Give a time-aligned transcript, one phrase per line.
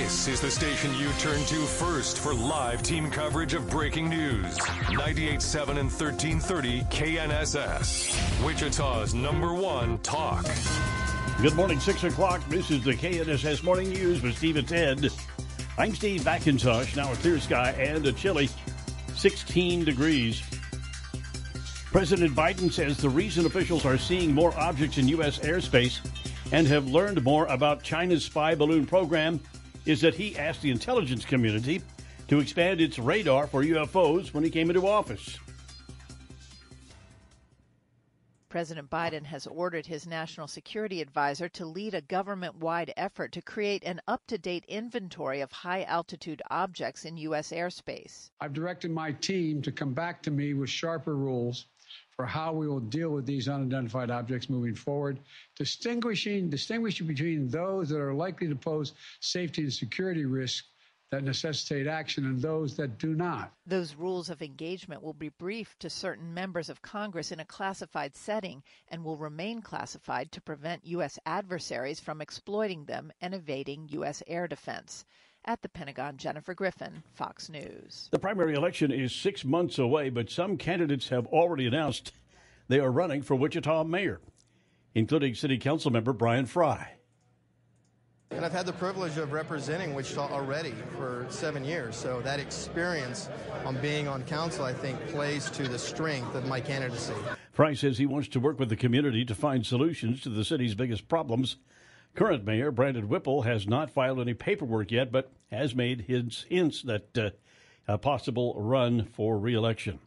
[0.00, 4.56] This is the station you turn to first for live team coverage of breaking news.
[4.56, 8.42] 98.7 and 1330 KNSS.
[8.42, 10.46] Wichita's number one talk.
[11.42, 12.40] Good morning, 6 o'clock.
[12.48, 15.10] This is the KNSS Morning News with Steve and Ted.
[15.76, 16.96] I'm Steve McIntosh.
[16.96, 18.48] Now a clear sky and a chilly
[19.16, 20.42] 16 degrees.
[21.92, 25.40] President Biden says the reason officials are seeing more objects in U.S.
[25.40, 26.00] airspace
[26.52, 29.38] and have learned more about China's spy balloon program
[29.86, 31.82] is that he asked the intelligence community
[32.28, 35.38] to expand its radar for UFOs when he came into office.
[38.50, 43.40] President Biden has ordered his national security advisor to lead a government wide effort to
[43.40, 47.52] create an up to date inventory of high altitude objects in U.S.
[47.52, 48.30] airspace.
[48.40, 51.66] I've directed my team to come back to me with sharper rules
[52.20, 55.18] for how we will deal with these unidentified objects moving forward,
[55.56, 60.68] distinguishing distinguishing between those that are likely to pose safety and security risks
[61.10, 63.54] that necessitate action and those that do not.
[63.64, 68.14] Those rules of engagement will be briefed to certain members of Congress in a classified
[68.14, 71.18] setting and will remain classified to prevent U.S.
[71.24, 74.22] adversaries from exploiting them and evading U.S.
[74.26, 75.06] air defense.
[75.46, 78.08] At the Pentagon, Jennifer Griffin, Fox News.
[78.12, 82.12] The primary election is six months away, but some candidates have already announced
[82.68, 84.20] they are running for Wichita mayor,
[84.94, 86.92] including City Council member Brian Fry.
[88.30, 91.96] And I've had the privilege of representing Wichita already for seven years.
[91.96, 93.28] So that experience
[93.64, 97.14] on being on council, I think, plays to the strength of my candidacy.
[97.50, 100.74] Fry says he wants to work with the community to find solutions to the city's
[100.74, 101.56] biggest problems
[102.14, 106.82] Current mayor Brandon Whipple has not filed any paperwork yet, but has made his hints
[106.82, 107.30] that uh,
[107.86, 110.00] a possible run for reelection.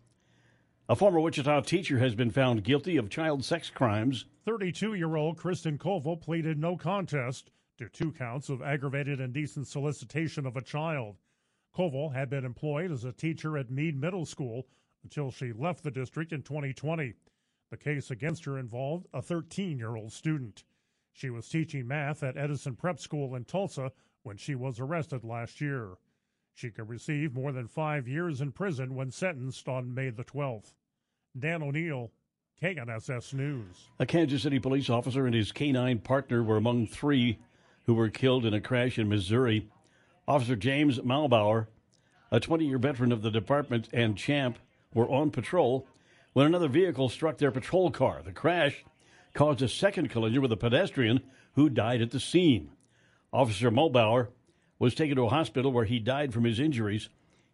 [0.89, 4.25] A former Wichita teacher has been found guilty of child sex crimes.
[4.45, 10.45] 32 year old Kristen Koval pleaded no contest to two counts of aggravated indecent solicitation
[10.45, 11.15] of a child.
[11.75, 14.67] Koval had been employed as a teacher at Mead Middle School
[15.03, 17.13] until she left the district in 2020.
[17.71, 20.63] The case against her involved a 13 year old student.
[21.13, 23.91] She was teaching math at Edison Prep School in Tulsa
[24.23, 25.97] when she was arrested last year.
[26.53, 30.73] She could receive more than five years in prison when sentenced on May the 12th.
[31.37, 32.11] Dan O'Neill,
[32.61, 33.89] KNSS News.
[33.99, 37.39] A Kansas City police officer and his canine partner were among three
[37.85, 39.67] who were killed in a crash in Missouri.
[40.27, 41.67] Officer James Muhlbauer,
[42.31, 44.57] a 20 year veteran of the department, and Champ
[44.93, 45.87] were on patrol
[46.33, 48.21] when another vehicle struck their patrol car.
[48.23, 48.83] The crash
[49.33, 51.21] caused a second collision with a pedestrian
[51.53, 52.71] who died at the scene.
[53.31, 54.29] Officer Muhlbauer
[54.79, 57.09] was taken to a hospital where he died from his injuries.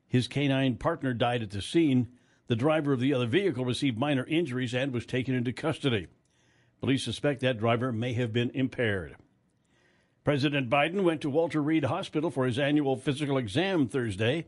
[0.07, 2.07] His canine partner died at the scene.
[2.47, 6.07] The driver of the other vehicle received minor injuries and was taken into custody.
[6.79, 9.15] Police suspect that driver may have been impaired.
[10.23, 14.47] President Biden went to Walter Reed Hospital for his annual physical exam Thursday.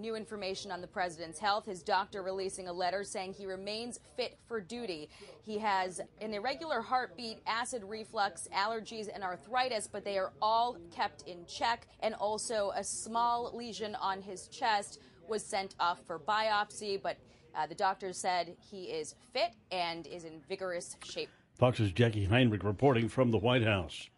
[0.00, 1.66] New information on the president's health.
[1.66, 5.08] His doctor releasing a letter saying he remains fit for duty.
[5.44, 11.22] He has an irregular heartbeat, acid reflux, allergies, and arthritis, but they are all kept
[11.22, 11.88] in check.
[12.00, 17.16] And also a small lesion on his chest was sent off for biopsy, but
[17.56, 21.28] uh, the doctor said he is fit and is in vigorous shape.
[21.54, 24.08] Fox's Jacqui Heinrich reporting from the White House.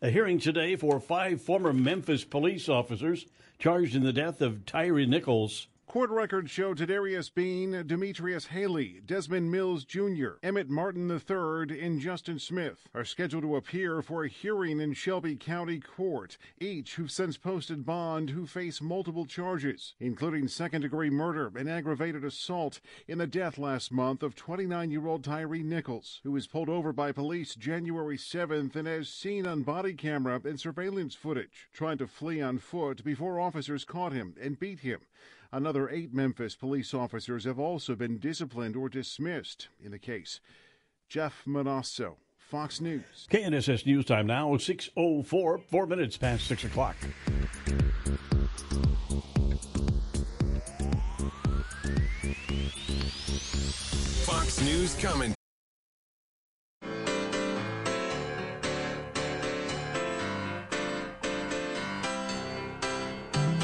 [0.00, 3.26] A hearing today for five former Memphis police officers
[3.58, 5.66] charged in the death of Tyree Nichols.
[5.88, 12.38] Court records show Tadarius Bean, Demetrius Haley, Desmond Mills Jr., Emmett Martin III, and Justin
[12.38, 17.38] Smith are scheduled to appear for a hearing in Shelby County Court, each who've since
[17.38, 23.26] posted bond who face multiple charges, including second degree murder and aggravated assault in the
[23.26, 27.54] death last month of 29 year old Tyree Nichols, who was pulled over by police
[27.54, 32.58] January 7th and as seen on body camera and surveillance footage, trying to flee on
[32.58, 35.00] foot before officers caught him and beat him.
[35.50, 40.40] Another eight Memphis police officers have also been disciplined or dismissed in the case.
[41.08, 43.26] Jeff Monosso, Fox News.
[43.30, 45.24] KNSS News Time now, 6.04,
[45.64, 46.96] four minutes past 6 o'clock.
[54.26, 55.37] Fox News coming.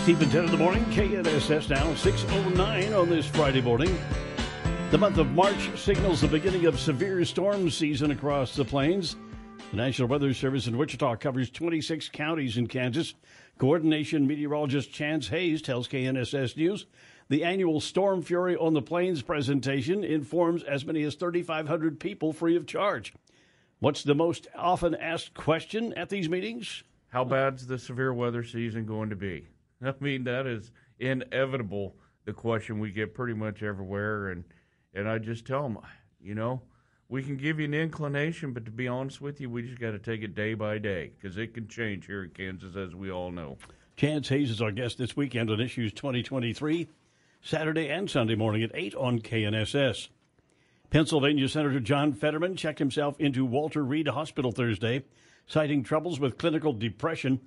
[0.04, 3.98] Stephen 10 in the morning, KNSS now, 6.09 on this Friday morning.
[4.90, 9.16] The month of March signals the beginning of severe storm season across the plains.
[9.70, 13.14] The National Weather Service in Wichita covers 26 counties in Kansas.
[13.56, 16.84] Coordination meteorologist Chance Hayes tells KNSS News
[17.30, 22.56] the annual Storm Fury on the Plains presentation informs as many as 3,500 people free
[22.56, 23.14] of charge.
[23.78, 26.84] What's the most often asked question at these meetings?
[27.08, 29.46] How bad's the severe weather season going to be?
[29.88, 31.96] I mean, that is inevitable.
[32.24, 34.44] The question we get pretty much everywhere, and
[34.94, 35.78] and I just tell them,
[36.22, 36.62] you know,
[37.08, 39.90] we can give you an inclination, but to be honest with you, we just got
[39.90, 43.10] to take it day by day because it can change here in Kansas, as we
[43.10, 43.58] all know.
[43.96, 46.88] Chance Hayes is our guest this weekend on Issues 2023,
[47.42, 50.08] Saturday and Sunday morning at 8 on KNSS.
[50.90, 55.04] Pennsylvania Senator John Fetterman checked himself into Walter Reed Hospital Thursday,
[55.46, 57.40] citing troubles with clinical depression.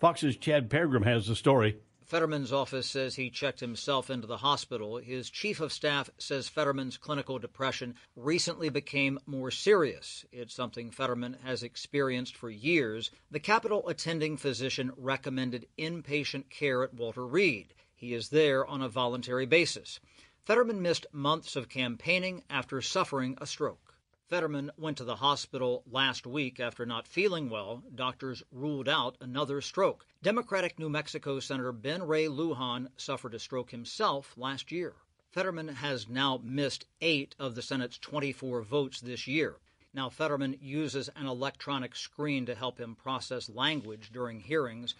[0.00, 1.76] Fox's Chad Pergram has the story.
[2.06, 4.96] Fetterman's office says he checked himself into the hospital.
[4.96, 10.24] His chief of staff says Fetterman's clinical depression recently became more serious.
[10.32, 13.10] It's something Fetterman has experienced for years.
[13.30, 17.74] The Capitol attending physician recommended inpatient care at Walter Reed.
[17.94, 20.00] He is there on a voluntary basis.
[20.46, 23.89] Fetterman missed months of campaigning after suffering a stroke.
[24.30, 27.82] Fetterman went to the hospital last week after not feeling well.
[27.92, 30.06] Doctors ruled out another stroke.
[30.22, 34.94] Democratic New Mexico Senator Ben Ray Lujan suffered a stroke himself last year.
[35.32, 39.56] Fetterman has now missed eight of the Senate's 24 votes this year.
[39.92, 44.94] Now, Fetterman uses an electronic screen to help him process language during hearings.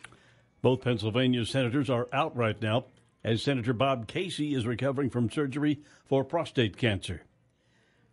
[0.61, 2.87] Both Pennsylvania senators are out right now
[3.23, 7.23] as Senator Bob Casey is recovering from surgery for prostate cancer.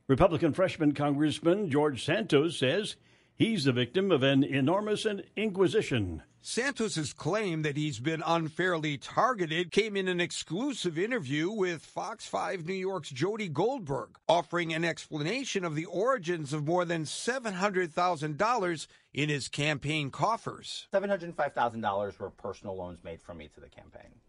[0.08, 2.96] Republican freshman Congressman George Santos says
[3.36, 5.06] he's the victim of an enormous
[5.36, 6.24] inquisition.
[6.42, 12.66] Santos's claim that he's been unfairly targeted came in an exclusive interview with Fox 5
[12.66, 19.28] New York's Jody Goldberg, offering an explanation of the origins of more than $700,000 in
[19.28, 20.88] his campaign coffers.
[20.94, 24.22] $705,000 were personal loans made from me to the campaign.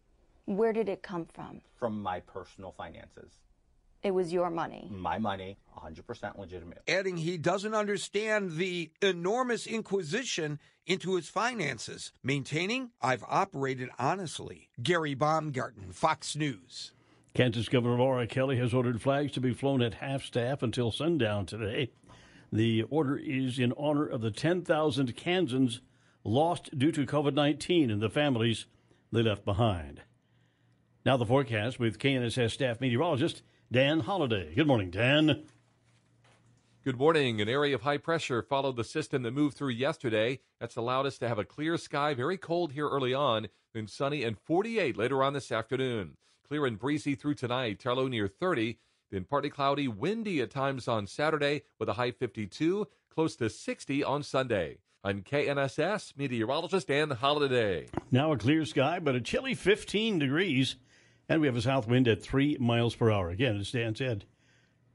[0.46, 1.60] Where did it come from?
[1.78, 3.30] From my personal finances.
[4.02, 4.88] It was your money.
[4.92, 6.82] My money, 100% legitimate.
[6.86, 14.70] Adding he doesn't understand the enormous inquisition into his finances, maintaining I've operated honestly.
[14.82, 16.92] Gary Baumgarten, Fox News.
[17.34, 21.46] Kansas Governor Laura Kelly has ordered flags to be flown at half staff until sundown
[21.46, 21.90] today.
[22.52, 25.80] The order is in honor of the 10,000 Kansans
[26.24, 28.66] lost due to COVID 19 and the families
[29.12, 30.02] they left behind.
[31.04, 34.54] Now, the forecast with KNSS staff meteorologist Dan Holliday.
[34.54, 35.44] Good morning, Dan.
[36.84, 37.42] Good morning.
[37.42, 40.40] An area of high pressure followed the system that moved through yesterday.
[40.58, 44.24] That's allowed us to have a clear sky, very cold here early on, then sunny
[44.24, 46.16] and 48 later on this afternoon.
[46.46, 48.78] Clear and breezy through tonight, Tarlow near 30,
[49.10, 54.02] then partly cloudy, windy at times on Saturday with a high 52, close to 60
[54.02, 54.78] on Sunday.
[55.04, 57.88] I'm KNSS meteorologist Dan Holliday.
[58.10, 60.76] Now a clear sky, but a chilly 15 degrees.
[61.28, 63.28] And we have a south wind at 3 miles per hour.
[63.28, 64.24] Again, as Dan said,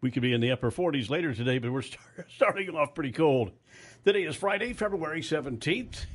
[0.01, 3.11] we could be in the upper 40s later today, but we're start, starting off pretty
[3.11, 3.51] cold.
[4.03, 6.05] Today is Friday, February 17th.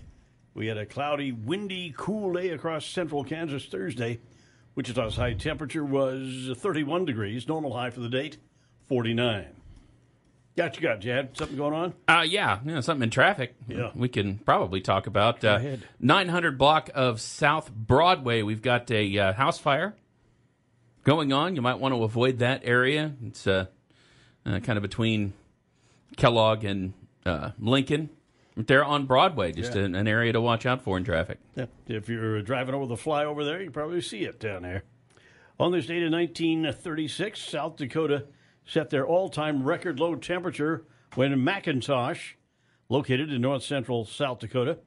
[0.55, 4.19] We had a cloudy, windy, cool day across central Kansas Thursday.
[4.75, 8.39] Wichita's high temperature was 31 degrees, normal high for the date,
[8.87, 9.47] 49.
[10.57, 11.13] Got you got, you.
[11.13, 11.37] Jad.
[11.37, 11.95] Something going on?
[12.09, 13.55] Uh, yeah, yeah, something in traffic.
[13.69, 13.93] Yeah.
[13.95, 15.45] We can probably talk about.
[15.45, 15.85] Uh, ahead.
[16.01, 18.43] 900 block of South Broadway.
[18.43, 19.95] We've got a uh, house fire
[21.05, 21.57] going on.
[21.57, 23.13] You might want to avoid that area.
[23.25, 23.67] It's uh,
[24.47, 25.33] uh, kind of between
[26.17, 26.93] Kellogg and
[27.25, 28.11] uh, Lincoln.
[28.57, 29.83] They're on Broadway, just Yeah.
[29.83, 31.39] an, an area to watch out for in traffic.
[31.55, 34.83] Yeah, if you're driving over the flyover there, you probably see it down there.
[35.61, 38.27] On this date in 1936, South Dakota
[38.67, 40.85] set their all-time record low temperature
[41.15, 42.33] when McIntosh,
[42.89, 44.79] located in north central South Dakota,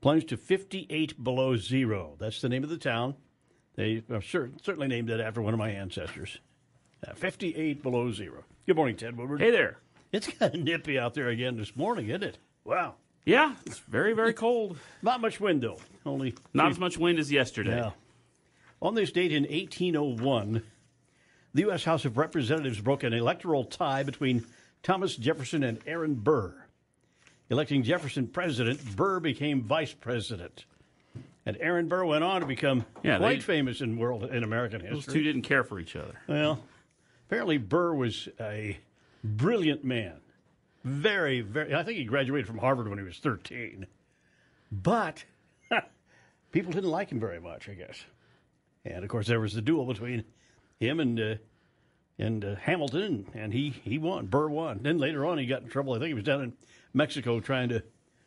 [0.00, 2.16] plunged to 58 below zero.
[2.18, 3.14] That's the name of the town.
[3.76, 6.38] They are cer- certainly named it after one of my ancestors.
[7.06, 8.42] Uh, 58 below zero.
[8.66, 9.40] Good morning, Ted Woodward.
[9.40, 9.78] Hey there.
[10.12, 12.38] It's kind of nippy out there again this morning, isn't it?
[12.64, 12.94] Wow.
[13.24, 14.78] Yeah, it's very, very cold.
[15.02, 15.78] Not much wind, though.
[16.06, 17.76] Only Not as much wind as yesterday.
[17.76, 17.90] Yeah.
[18.80, 20.62] On this date in 1801,
[21.54, 21.84] the U.S.
[21.84, 24.44] House of Representatives broke an electoral tie between
[24.82, 26.54] Thomas Jefferson and Aaron Burr.
[27.50, 30.64] Electing Jefferson president, Burr became vice president.
[31.46, 34.80] And Aaron Burr went on to become Yeah, quite they- famous in world in American
[34.80, 34.96] history.
[34.96, 36.14] Those two didn't care for each other.
[36.26, 36.62] Well,
[37.28, 38.76] apparently Burr was a
[39.22, 40.20] brilliant man.
[40.84, 41.74] Very, very.
[41.74, 43.86] I think he graduated from Harvard when he was 13.
[44.72, 45.24] But
[46.52, 48.04] people didn't like him very much, I guess.
[48.84, 50.24] And of course, there was the duel between
[50.78, 51.34] him and uh,
[52.18, 54.26] and uh, Hamilton, and he he won.
[54.26, 54.80] Burr won.
[54.82, 55.92] Then later on, he got in trouble.
[55.94, 56.52] I think he was down in
[56.94, 57.82] Mexico trying to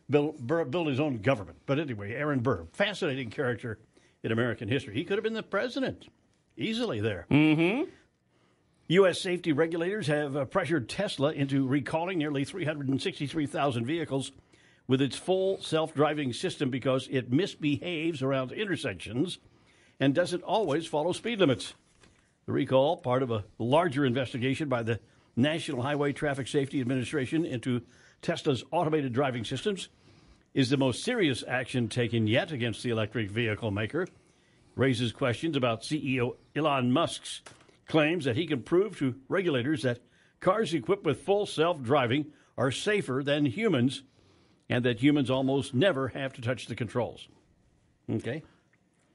[0.09, 1.57] build Burr, build his own government.
[1.65, 3.79] But anyway, Aaron Burr, fascinating character
[4.23, 4.93] in American history.
[4.93, 6.07] He could have been the president
[6.57, 7.25] easily there.
[7.31, 7.89] Mm-hmm.
[8.89, 9.21] U.S.
[9.21, 14.31] safety regulators have uh, pressured Tesla into recalling nearly 363,000 vehicles
[14.87, 19.37] with its full self driving system because it misbehaves around intersections
[19.99, 21.75] and doesn't always follow speed limits.
[22.47, 24.99] The recall, part of a larger investigation by the
[25.35, 27.83] National Highway Traffic Safety Administration into
[28.23, 29.89] Tesla's automated driving systems,
[30.53, 34.07] is the most serious action taken yet against the electric vehicle maker.
[34.75, 37.41] Raises questions about CEO Elon Musk's
[37.87, 39.99] claims that he can prove to regulators that
[40.39, 42.27] cars equipped with full self driving
[42.57, 44.03] are safer than humans
[44.69, 47.27] and that humans almost never have to touch the controls.
[48.09, 48.43] Okay?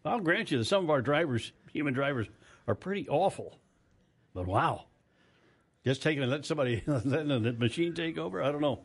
[0.04, 2.26] I'll grant you that some of our drivers, human drivers,
[2.66, 3.58] are pretty awful.
[4.34, 4.86] But wow.
[5.84, 8.42] Just taking and let somebody, letting the machine take over?
[8.42, 8.80] I don't know.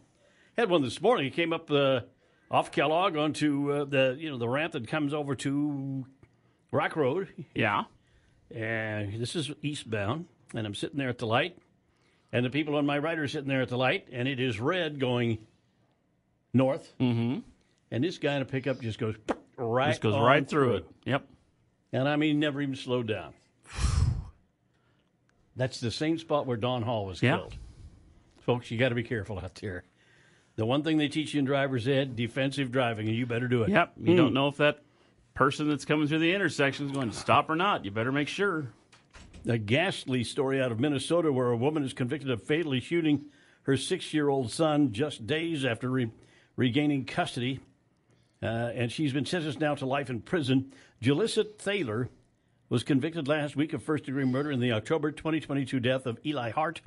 [0.58, 1.26] Had one this morning.
[1.26, 2.02] He came up uh,
[2.52, 6.06] off Kellogg onto uh, the, you know, the ramp that comes over to
[6.72, 7.30] Rock Road.
[7.54, 7.84] Yeah.
[8.54, 10.26] And this is eastbound,
[10.56, 11.58] and I'm sitting there at the light,
[12.32, 14.60] and the people on my right are sitting there at the light, and it is
[14.60, 15.38] red going
[16.54, 16.92] north.
[17.00, 17.40] Mm-hmm.
[17.92, 19.16] And this guy in a pickup just goes
[19.58, 20.86] right Just goes right through it.
[21.06, 21.28] Yep.
[21.94, 23.34] And I mean, never even slowed down.
[25.56, 27.38] That's the same spot where Don Hall was Yeah.
[27.38, 27.58] killed.
[28.42, 29.84] Folks, you got to be careful out there.
[30.60, 33.64] The one thing they teach you in driver's ed, defensive driving, and you better do
[33.64, 33.70] it.
[33.70, 33.94] Yep.
[33.98, 34.18] You Hmm.
[34.18, 34.84] don't know if that
[35.34, 37.86] person that's coming through the intersection is going to stop or not.
[37.86, 38.74] You better make sure.
[39.48, 43.28] A ghastly story out of Minnesota where a woman is convicted of fatally shooting
[43.64, 46.12] her six year old son just days after re-
[46.58, 47.62] regaining custody.
[48.44, 50.74] Uh, and she's been sentenced now to life in prison.
[51.02, 52.10] Jalissa Thaler
[52.68, 56.50] was convicted last week of first degree murder in the October 2022 death of Eli
[56.52, 56.82] Hart,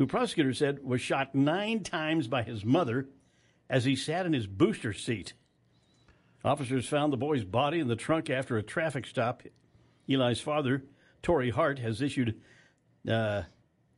[0.00, 3.06] who prosecutors said was shot nine times by his mother
[3.68, 5.34] as he sat in his booster seat.
[6.42, 9.42] Officers found the boy's body in the trunk after a traffic stop.
[10.08, 10.84] Eli's father,
[11.20, 12.40] Tory Hart, has issued
[13.06, 13.42] uh,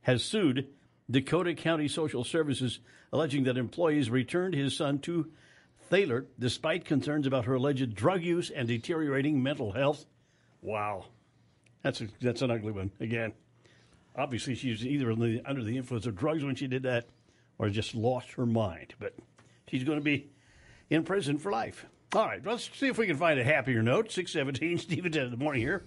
[0.01, 0.67] has sued
[1.09, 2.81] Dakota County Social Services,
[3.13, 5.31] alleging that employees returned his son to
[5.89, 10.05] Thaler despite concerns about her alleged drug use and deteriorating mental health.
[10.63, 11.05] Wow,
[11.85, 13.35] that's a, that's an ugly one again.
[14.17, 17.07] Obviously, she was either the, under the influence of drugs when she did that,
[17.59, 18.95] or just lost her mind.
[18.99, 19.15] But
[19.69, 20.31] she's going to be
[20.91, 21.87] in prison for life.
[22.15, 24.13] All right, let's see if we can find a happier note.
[24.13, 25.83] 617, Steve and Ted in the morning here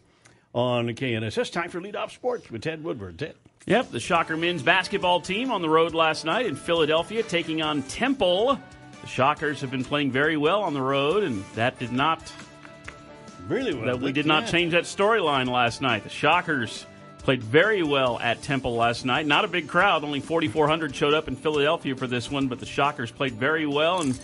[0.56, 1.52] on KNSS.
[1.52, 3.20] Time for Lead Off Sports with Ted Woodward.
[3.20, 3.36] Ted.
[3.68, 7.84] Yep, the Shocker men's basketball team on the road last night in Philadelphia taking on
[7.84, 8.60] Temple.
[9.02, 12.32] The Shockers have been playing very well on the road, and that did not
[13.48, 13.86] really well.
[13.86, 14.52] that we did not that.
[14.52, 16.04] change that storyline last night.
[16.04, 16.86] The Shockers
[17.26, 19.26] played very well at Temple last night.
[19.26, 22.68] Not a big crowd, only 4,400 showed up in Philadelphia for this one, but the
[22.68, 24.20] Shockers played very well, and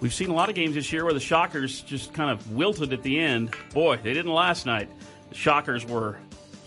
[0.00, 2.92] we've seen a lot of games this year where the Shockers just kind of wilted
[2.92, 3.52] at the end.
[3.74, 4.88] Boy, they didn't last night.
[5.28, 6.18] The Shockers were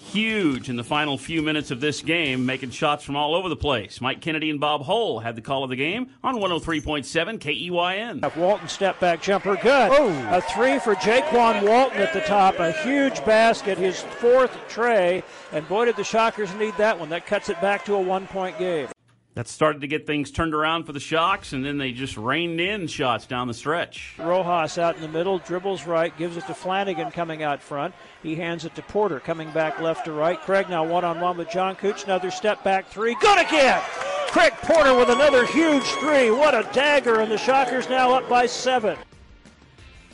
[0.10, 3.56] huge in the final few minutes of this game, making shots from all over the
[3.56, 4.02] place.
[4.02, 8.36] Mike Kennedy and Bob Hull had the call of the game on 103.7 KEYN.
[8.36, 9.92] Walton step back jumper, good.
[9.92, 10.28] Oh.
[10.32, 12.60] A three for Jaykwon Walton at the top.
[12.60, 15.24] A huge basket, his fourth tray.
[15.52, 17.10] And boy, did the Shockers need that one.
[17.10, 18.88] That cuts it back to a one point game.
[19.36, 22.60] That started to get things turned around for the Shocks, and then they just reined
[22.60, 24.16] in shots down the stretch.
[24.18, 27.94] Rojas out in the middle, dribbles right, gives it to Flanagan coming out front.
[28.24, 30.40] He hands it to Porter coming back left to right.
[30.42, 32.04] Craig now one on one with John Cooch.
[32.04, 33.16] Another step back three.
[33.22, 33.82] Good again!
[34.30, 36.32] Craig Porter with another huge three.
[36.32, 38.98] What a dagger, and the Shockers now up by seven.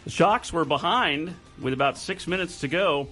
[0.04, 3.08] The Shocks were behind with about six minutes to go,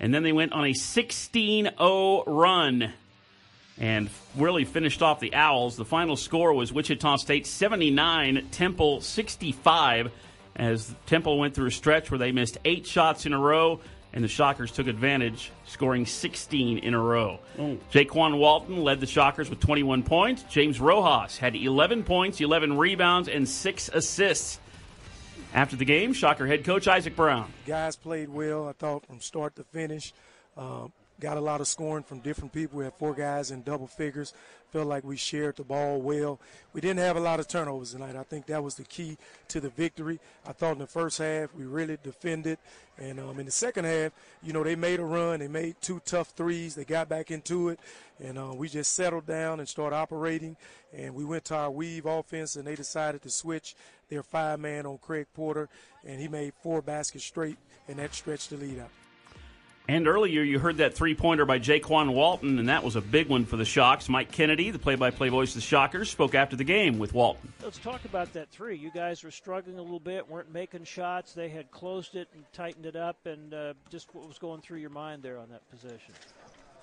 [0.00, 2.92] and then they went on a 16 0 run
[3.78, 5.76] and really finished off the Owls.
[5.76, 10.10] The final score was Wichita State 79, Temple 65,
[10.56, 13.80] as Temple went through a stretch where they missed eight shots in a row,
[14.12, 17.38] and the Shockers took advantage, scoring 16 in a row.
[17.92, 20.42] Jaykwon Walton led the Shockers with 21 points.
[20.44, 24.58] James Rojas had 11 points, 11 rebounds, and six assists.
[25.52, 27.52] After the game, Shocker head coach Isaac Brown.
[27.66, 30.12] Guys played well, I thought, from start to finish.
[30.56, 30.88] Uh,
[31.20, 32.78] got a lot of scoring from different people.
[32.78, 34.34] We had four guys in double figures.
[34.70, 36.40] Felt like we shared the ball well.
[36.72, 38.16] We didn't have a lot of turnovers tonight.
[38.16, 39.16] I think that was the key
[39.48, 40.18] to the victory.
[40.44, 42.58] I thought in the first half we really defended,
[42.98, 45.38] and um, in the second half, you know, they made a run.
[45.38, 46.74] They made two tough threes.
[46.74, 47.78] They got back into it,
[48.22, 50.56] and uh, we just settled down and started operating.
[50.92, 53.76] And we went to our weave offense, and they decided to switch
[54.08, 55.68] their five man on Craig Porter,
[56.04, 57.56] and he made four baskets straight,
[57.88, 58.90] and that stretched the lead out.
[59.88, 63.28] And earlier, you heard that three pointer by Jaykwon Walton, and that was a big
[63.28, 64.08] one for the Shocks.
[64.08, 67.14] Mike Kennedy, the play by play voice of the Shockers, spoke after the game with
[67.14, 67.52] Walton.
[67.62, 68.76] Let's talk about that three.
[68.76, 71.34] You guys were struggling a little bit, weren't making shots.
[71.34, 74.78] They had closed it and tightened it up, and uh, just what was going through
[74.78, 76.14] your mind there on that position?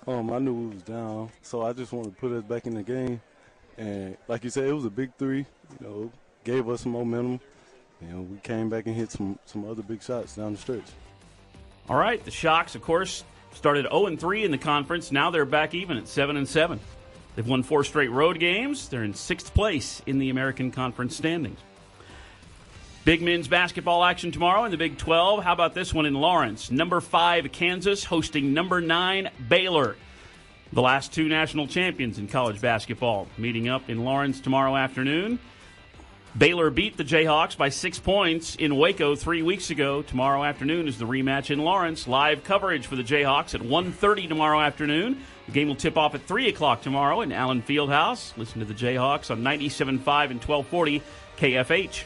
[0.06, 2.74] Um, I knew we was down, so I just wanted to put us back in
[2.74, 3.20] the game.
[3.76, 5.44] And like you said, it was a big three.
[5.78, 7.40] You know, gave us some momentum.
[8.00, 10.84] and we came back and hit some some other big shots down the stretch.
[11.88, 15.12] All right, the Shocks, of course, started 0 and 3 in the conference.
[15.12, 16.80] Now they're back even at 7 and 7.
[17.36, 18.88] They've won four straight road games.
[18.88, 21.58] They're in sixth place in the American Conference standings.
[23.04, 25.44] Big men's basketball action tomorrow in the Big 12.
[25.44, 26.70] How about this one in Lawrence?
[26.70, 29.96] Number five, Kansas, hosting number nine, Baylor.
[30.72, 35.38] The last two national champions in college basketball meeting up in Lawrence tomorrow afternoon.
[36.36, 40.02] Baylor beat the Jayhawks by six points in Waco three weeks ago.
[40.02, 42.08] Tomorrow afternoon is the rematch in Lawrence.
[42.08, 45.20] Live coverage for the Jayhawks at 1.30 tomorrow afternoon.
[45.46, 48.36] The game will tip off at 3 o'clock tomorrow in Allen Fieldhouse.
[48.36, 51.02] Listen to the Jayhawks on 97.5 and 1240
[51.36, 52.02] KFH.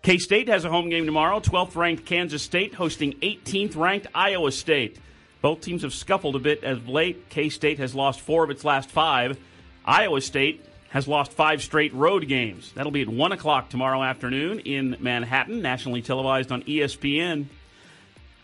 [0.00, 1.38] K State has a home game tomorrow.
[1.38, 4.98] 12th ranked Kansas State hosting 18th ranked Iowa State.
[5.42, 7.28] Both teams have scuffled a bit as of late.
[7.28, 9.38] K State has lost four of its last five.
[9.84, 12.72] Iowa State has lost five straight road games.
[12.74, 17.46] That'll be at 1 o'clock tomorrow afternoon in Manhattan, nationally televised on ESPN.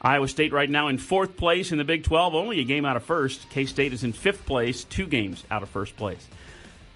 [0.00, 2.96] Iowa State right now in fourth place in the Big 12, only a game out
[2.96, 3.48] of first.
[3.50, 6.26] K State is in fifth place, two games out of first place.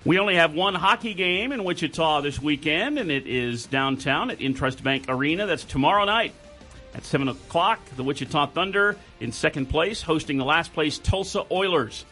[0.04, 4.38] We only have one hockey game in Wichita this weekend, and it is downtown at
[4.38, 5.46] Intrust Bank Arena.
[5.46, 6.32] That's tomorrow night
[6.94, 7.80] at 7 o'clock.
[7.96, 12.04] The Wichita Thunder in second place, hosting the last place Tulsa Oilers.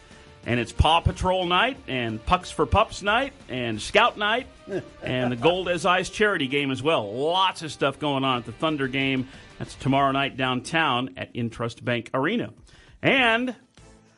[0.45, 4.45] And it's Paw Patrol night, and Pucks for Pups night, and Scout night,
[5.01, 7.11] and the Gold as Eyes charity game as well.
[7.11, 9.27] Lots of stuff going on at the Thunder game.
[9.57, 12.53] That's tomorrow night downtown at Intrust Bank Arena.
[13.01, 13.55] And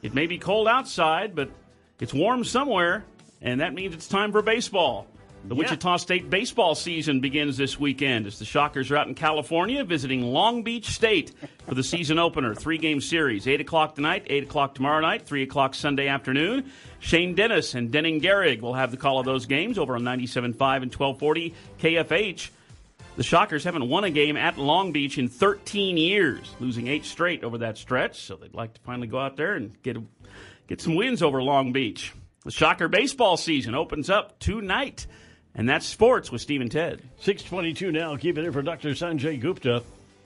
[0.02, 1.50] it may be cold outside, but
[2.00, 3.06] it's warm somewhere,
[3.42, 5.08] and that means it's time for baseball.
[5.46, 5.60] The Yeah.
[5.60, 10.22] Wichita State baseball season begins this weekend as the Shockers are out in California visiting
[10.22, 11.32] Long Beach State
[11.66, 12.54] for the season opener.
[12.54, 13.48] Three game series.
[13.48, 16.70] 8 o'clock tonight, 8 o'clock tomorrow night, 3 o'clock Sunday afternoon.
[17.00, 20.84] Shane Dennis and Denning Garrig will have the call of those games over on 97.5
[20.84, 22.50] and 1240 KFH.
[23.16, 27.44] The Shockers haven't won a game at Long Beach in 13 years, losing eight straight
[27.44, 28.20] over that stretch.
[28.20, 29.98] So they'd like to finally go out there and get
[30.68, 32.12] get some wins over Long Beach.
[32.44, 35.08] The Shocker baseball season opens up tonight,
[35.58, 37.02] and that's sports with Steve and Ted.
[37.18, 38.16] 622 now.
[38.16, 38.92] Keep it in for Dr.
[38.92, 39.84] Sanjay Gupta.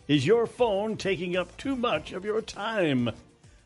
[0.07, 3.09] Is your phone taking up too much of your time?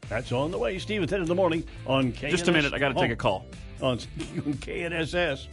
[0.07, 0.77] That's on the way.
[0.77, 2.29] Steve and Ted in the morning on KNS.
[2.29, 3.45] Just a minute, I gotta take a call.
[3.81, 5.47] On KNSS.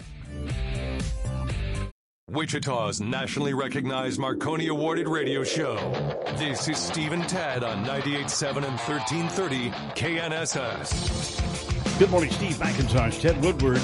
[2.28, 5.76] Wichita's nationally recognized Marconi awarded radio show.
[6.36, 11.98] This is Steve and Ted on 98.7 and 1330 KNSS.
[11.98, 13.82] Good morning, Steve McIntosh, Ted Woodward.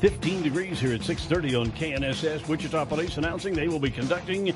[0.00, 2.48] 15 degrees here at 6:30 on KNSS.
[2.48, 4.48] Wichita Police announcing they will be conducting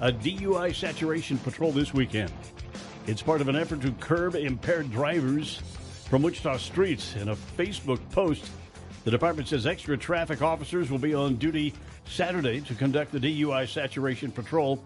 [0.00, 2.30] a DUI saturation patrol this weekend.
[3.08, 5.56] It's part of an effort to curb impaired drivers
[6.08, 7.16] from Wichita streets.
[7.16, 8.48] In a Facebook post,
[9.02, 13.66] the department says extra traffic officers will be on duty Saturday to conduct the DUI
[13.66, 14.80] saturation patrol.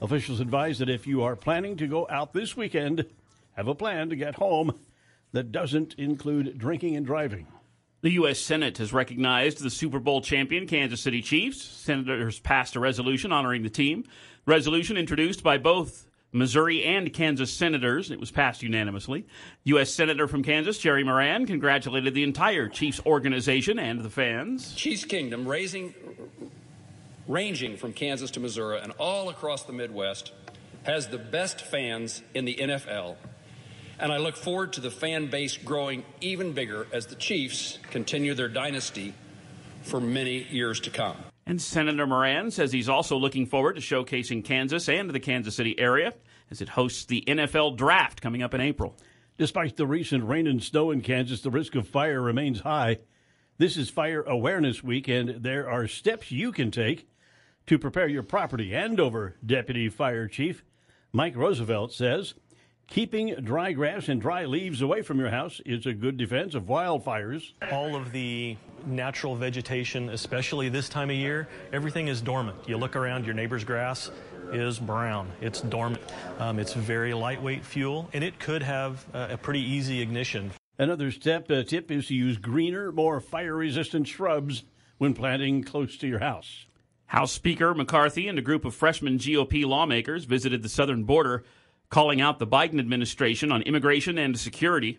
[0.00, 3.04] Officials advise that if you are planning to go out this weekend,
[3.52, 4.80] have a plan to get home
[5.32, 7.46] that doesn't include drinking and driving.
[8.02, 8.40] The U.S.
[8.40, 11.62] Senate has recognized the Super Bowl champion Kansas City Chiefs.
[11.62, 14.02] Senators passed a resolution honoring the team.
[14.44, 18.10] Resolution introduced by both Missouri and Kansas senators.
[18.10, 19.24] It was passed unanimously.
[19.62, 19.92] U.S.
[19.92, 24.74] Senator from Kansas, Jerry Moran, congratulated the entire Chiefs organization and the fans.
[24.74, 25.94] Chiefs Kingdom, raising,
[27.28, 30.32] ranging from Kansas to Missouri and all across the Midwest,
[30.82, 33.14] has the best fans in the NFL.
[34.02, 38.34] And I look forward to the fan base growing even bigger as the Chiefs continue
[38.34, 39.14] their dynasty
[39.84, 41.16] for many years to come.
[41.46, 45.78] And Senator Moran says he's also looking forward to showcasing Kansas and the Kansas City
[45.78, 46.14] area
[46.50, 48.96] as it hosts the NFL draft coming up in April.
[49.38, 52.98] Despite the recent rain and snow in Kansas, the risk of fire remains high.
[53.58, 57.08] This is Fire Awareness Week, and there are steps you can take
[57.68, 58.74] to prepare your property.
[58.74, 60.64] Andover Deputy Fire Chief
[61.12, 62.34] Mike Roosevelt says
[62.92, 66.64] keeping dry grass and dry leaves away from your house is a good defense of
[66.64, 67.54] wildfires.
[67.70, 72.58] All of the natural vegetation, especially this time of year, everything is dormant.
[72.68, 74.10] You look around, your neighbor's grass
[74.52, 75.32] is brown.
[75.40, 76.02] It's dormant.
[76.38, 80.50] Um, it's very lightweight fuel, and it could have uh, a pretty easy ignition.
[80.78, 84.64] Another step uh, tip is to use greener, more fire resistant shrubs
[84.98, 86.66] when planting close to your house.
[87.06, 91.44] House Speaker McCarthy and a group of freshman GOP lawmakers visited the southern border,
[91.92, 94.98] calling out the Biden administration on immigration and security.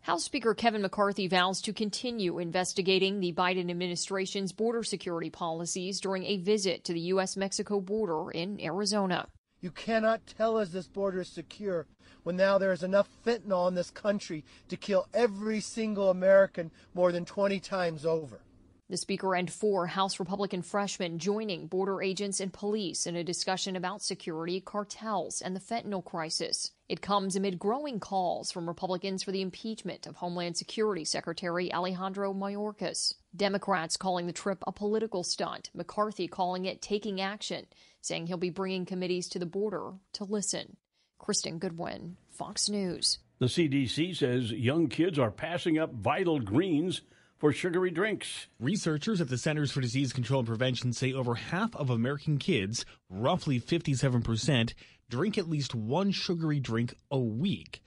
[0.00, 6.24] House Speaker Kevin McCarthy vows to continue investigating the Biden administration's border security policies during
[6.24, 7.36] a visit to the U.S.
[7.36, 9.28] Mexico border in Arizona.
[9.60, 11.86] You cannot tell us this border is secure
[12.24, 17.12] when now there is enough fentanyl in this country to kill every single American more
[17.12, 18.40] than 20 times over.
[18.90, 23.76] The Speaker and four House Republican freshmen joining border agents and police in a discussion
[23.76, 26.70] about security, cartels, and the fentanyl crisis.
[26.86, 32.34] It comes amid growing calls from Republicans for the impeachment of Homeland Security Secretary Alejandro
[32.34, 33.14] Mayorkas.
[33.34, 37.64] Democrats calling the trip a political stunt, McCarthy calling it taking action,
[38.02, 40.76] saying he'll be bringing committees to the border to listen.
[41.16, 43.18] Kristen Goodwin, Fox News.
[43.38, 47.00] The CDC says young kids are passing up vital greens
[47.44, 48.46] for sugary drinks.
[48.58, 52.86] Researchers at the Centers for Disease Control and Prevention say over half of American kids,
[53.10, 54.72] roughly 57%,
[55.10, 57.82] drink at least one sugary drink a week.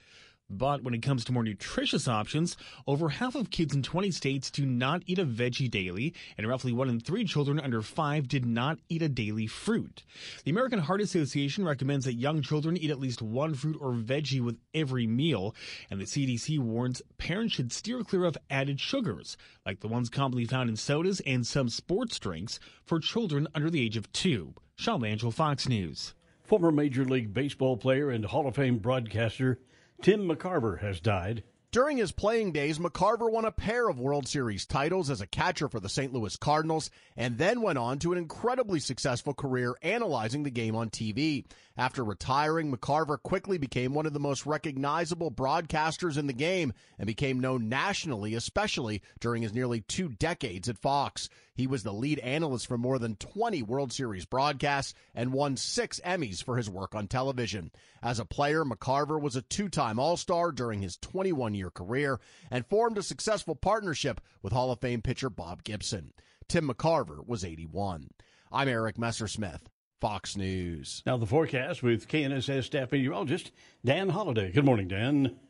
[0.50, 2.56] But when it comes to more nutritious options,
[2.86, 6.72] over half of kids in 20 states do not eat a veggie daily, and roughly
[6.72, 10.04] one in three children under five did not eat a daily fruit.
[10.44, 14.40] The American Heart Association recommends that young children eat at least one fruit or veggie
[14.40, 15.54] with every meal,
[15.90, 20.46] and the CDC warns parents should steer clear of added sugars, like the ones commonly
[20.46, 24.54] found in sodas and some sports drinks, for children under the age of two.
[24.76, 26.14] Sean Langell, Fox News.
[26.42, 29.58] Former Major League Baseball player and Hall of Fame broadcaster
[30.00, 31.42] Tim McCarver has died.
[31.70, 35.68] During his playing days, McCarver won a pair of World Series titles as a catcher
[35.68, 36.14] for the St.
[36.14, 40.88] Louis Cardinals and then went on to an incredibly successful career analyzing the game on
[40.88, 41.44] TV.
[41.76, 47.06] After retiring, McCarver quickly became one of the most recognizable broadcasters in the game and
[47.06, 51.28] became known nationally, especially during his nearly two decades at Fox.
[51.58, 55.98] He was the lead analyst for more than 20 World Series broadcasts and won six
[56.04, 57.72] Emmys for his work on television.
[58.00, 62.20] As a player, McCarver was a two time All Star during his 21 year career
[62.48, 66.12] and formed a successful partnership with Hall of Fame pitcher Bob Gibson.
[66.46, 68.10] Tim McCarver was 81.
[68.52, 69.62] I'm Eric Messersmith.
[70.00, 71.02] Fox News.
[71.06, 73.50] Now the forecast with KNSS staff meteorologist
[73.84, 74.52] Dan Holliday.
[74.52, 75.40] Good morning, Dan.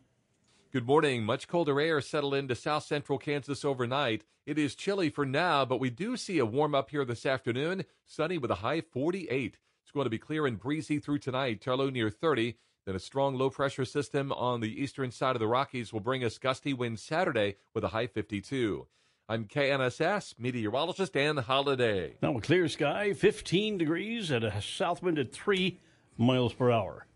[0.71, 1.25] Good morning.
[1.25, 4.25] Much colder air settled into south central Kansas overnight.
[4.45, 7.87] It is chilly for now, but we do see a warm up here this afternoon.
[8.05, 9.57] Sunny with a high 48.
[9.83, 12.59] It's going to be clear and breezy through tonight, Turlow near 30.
[12.85, 16.23] Then a strong low pressure system on the eastern side of the Rockies will bring
[16.23, 18.87] us gusty winds Saturday with a high 52.
[19.27, 22.17] I'm KNSS meteorologist Dan Holliday.
[22.21, 25.81] Now a clear sky, 15 degrees, and a south wind at 3
[26.19, 27.08] miles per hour.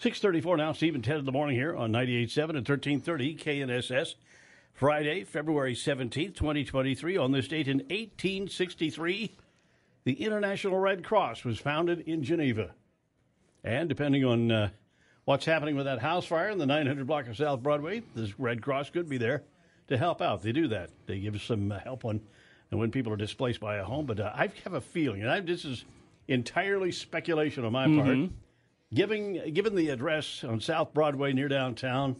[0.00, 4.14] 634 now, and Ted in the morning here on 98.7 and 1330 KNSS.
[4.72, 7.16] Friday, February 17th, 2023.
[7.16, 9.36] On this date in 1863,
[10.04, 12.70] the International Red Cross was founded in Geneva.
[13.64, 14.70] And depending on uh,
[15.24, 18.62] what's happening with that house fire in the 900 block of South Broadway, the Red
[18.62, 19.42] Cross could be there
[19.88, 20.42] to help out.
[20.44, 20.90] They do that.
[21.06, 22.20] They give some uh, help on
[22.70, 24.06] and when people are displaced by a home.
[24.06, 25.84] But uh, I have a feeling, and I, this is
[26.28, 28.04] entirely speculation on my Mhm.
[28.04, 28.30] part,
[28.92, 32.16] giving given the address on South Broadway near downtown,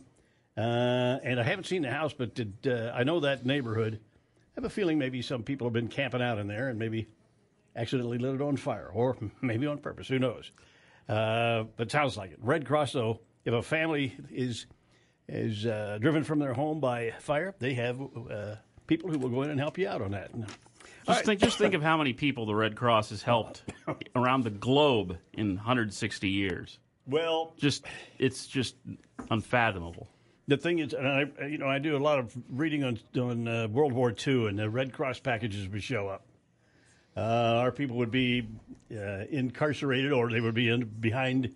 [0.56, 4.00] uh, and I haven't seen the house, but did, uh, I know that neighborhood.
[4.02, 7.08] I have a feeling maybe some people have been camping out in there and maybe
[7.76, 10.08] accidentally lit it on fire, or maybe on purpose.
[10.08, 10.50] Who knows?
[11.08, 12.38] Uh, but sounds like it.
[12.42, 14.66] Red Cross, though, if a family is
[15.28, 19.42] is uh, driven from their home by fire, they have uh, people who will go
[19.42, 20.30] in and help you out on that.
[21.08, 23.62] Just think, just think of how many people the Red Cross has helped
[24.14, 26.78] around the globe in 160 years.
[27.06, 27.84] Well, just
[28.18, 28.76] it's just
[29.30, 30.08] unfathomable.
[30.46, 33.48] The thing is, and I, you know, I do a lot of reading on on
[33.48, 36.26] uh, World War II, and the Red Cross packages would show up.
[37.16, 38.46] Uh, our people would be
[38.94, 41.54] uh, incarcerated, or they would be in, behind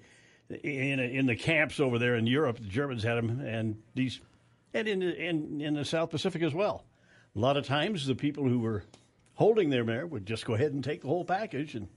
[0.48, 2.56] in in the camps over there in Europe.
[2.58, 4.20] The Germans had them, and these,
[4.72, 6.84] and in in in the South Pacific as well.
[7.36, 8.84] A lot of times, the people who were
[9.42, 11.88] holding them mayor would just go ahead and take the whole package and.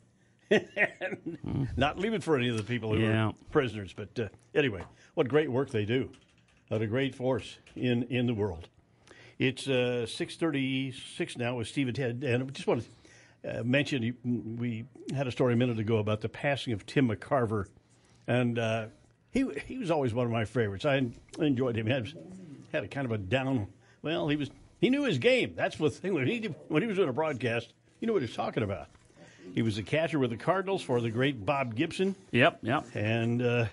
[0.51, 3.27] and not leave it for any of the people who Yeah.
[3.27, 3.93] are prisoners.
[3.93, 4.83] But uh, anyway,
[5.15, 6.11] what great work they do.
[6.67, 8.69] What a great force in, in the world.
[9.39, 12.23] It's uh, 636 now with Steve and Ted.
[12.23, 12.85] And I just want
[13.43, 14.15] to uh, mention,
[14.59, 17.65] we had a story a minute ago about the passing of Tim McCarver.
[18.27, 18.87] And uh,
[19.31, 20.85] he, he was always one of my favorites.
[20.85, 21.87] I enjoyed him.
[21.87, 22.13] He had,
[22.71, 23.67] had a kind of a down,
[24.03, 25.53] well, he was he knew his game.
[25.55, 26.13] That's the thing.
[26.13, 28.87] When he, when he was doing a broadcast, he knew what he was talking about.
[29.53, 32.15] He was a catcher with the Cardinals for the great Bob Gibson.
[32.31, 32.85] Yep, yep.
[32.93, 33.65] And uh,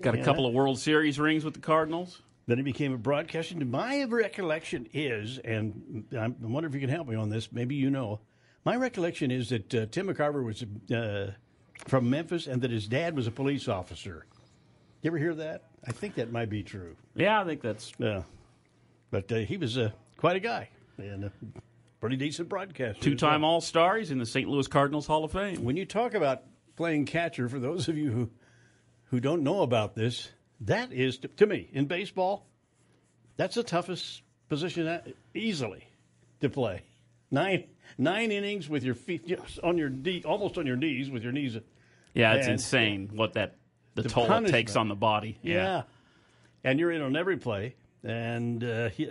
[0.00, 0.24] Got a yeah.
[0.24, 2.22] couple of World Series rings with the Cardinals.
[2.46, 3.56] Then he became a broadcaster.
[3.56, 7.52] My recollection is, and I wonder if you can help me on this.
[7.52, 8.20] Maybe you know.
[8.64, 11.32] My recollection is that uh, Tim McCarver was uh,
[11.86, 14.26] from Memphis, and that his dad was a police officer.
[15.02, 15.64] You ever hear that?
[15.86, 16.96] I think that might be true.
[17.14, 17.92] Yeah, I think that's.
[17.98, 18.22] Yeah,
[19.10, 20.68] but uh, he was uh, quite a guy
[20.98, 21.32] and a
[22.00, 23.00] pretty decent broadcaster.
[23.00, 23.96] Two-time All-Star.
[23.96, 24.48] He's in the St.
[24.48, 25.64] Louis Cardinals Hall of Fame.
[25.64, 26.42] When you talk about
[26.76, 28.30] playing catcher, for those of you who
[29.10, 32.46] who don't know about this, that is to, to me in baseball,
[33.36, 35.88] that's the toughest position that, easily
[36.40, 36.82] to play.
[37.30, 37.64] Nine
[37.96, 41.56] nine innings with your feet on your knee, almost on your knees with your knees.
[42.14, 43.56] Yeah, it's and- insane what that
[43.94, 45.38] the, The toll it takes on the body.
[45.42, 45.82] Yeah.
[46.62, 47.74] And you're in on every play.
[48.04, 49.08] And uh, he,